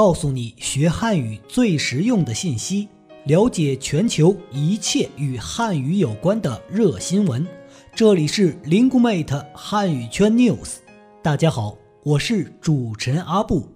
[0.00, 2.88] 告诉你学汉语最实用的信息，
[3.24, 7.46] 了解全球一切与汉语有关的热新闻。
[7.94, 10.76] 这里是 Linguemate 汉语圈 News。
[11.22, 13.68] 大家好，我是主持人阿布。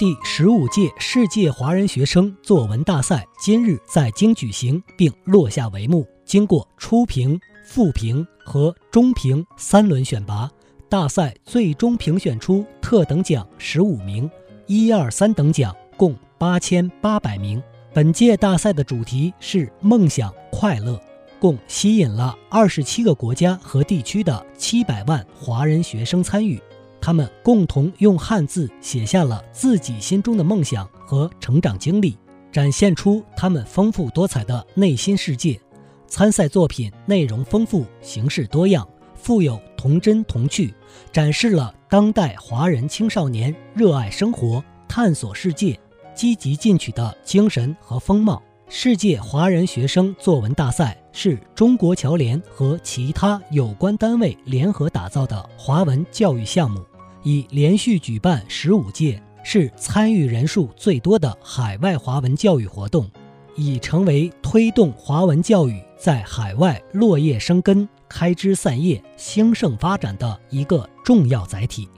[0.00, 6.04] 第十五届世界华人学生作文大赛今日在京举行，并落下帷幕。
[6.24, 10.50] 经过初评、复评和中评三轮选拔。
[10.88, 14.30] 大赛最终评选出特等奖十五名，
[14.66, 17.62] 一二三等奖共八千八百名。
[17.92, 21.00] 本届大赛的主题是梦想快乐，
[21.38, 26.60] 共吸引了二十七个国家和地区的七百万华人学生参与。
[27.00, 32.16] 他们共同用汉字写下了自己心中的梦想和成长经历，
[32.50, 35.60] 展现出他们丰富多彩的内心世界。
[36.06, 38.88] 参赛作品内容丰富，形式多样。
[39.14, 40.72] 富有童真童趣，
[41.12, 45.78] 展示了当代华人青少年热爱生活、探索世界、
[46.14, 48.42] 积极进取的精神和风貌。
[48.66, 56.82] 世界华人学生作文大赛是中国侨联和其他有关单位联合打造的华文教育项目，
[57.22, 63.06] 已连续举办十五届，是参与人数最多的海外华文教育活动，
[63.54, 67.86] 已成为推动华文教育在海外落叶生根。
[68.16, 71.88] 开枝散叶、兴盛发展的一个重要载体。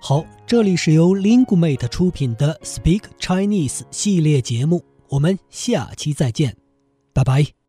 [0.00, 6.56] 好，这里是由 Lingumate 出品的 Speak Chinese 系列节目，我们下期再见，
[7.12, 7.61] 拜拜。